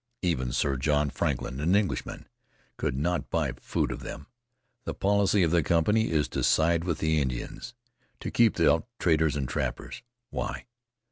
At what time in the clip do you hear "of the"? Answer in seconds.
5.43-5.61